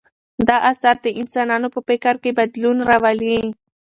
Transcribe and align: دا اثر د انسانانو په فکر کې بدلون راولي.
دا 0.47 0.57
اثر 0.71 0.95
د 1.05 1.07
انسانانو 1.21 1.67
په 1.75 1.79
فکر 1.87 2.13
کې 2.23 2.31
بدلون 2.39 2.77
راولي. 2.89 3.39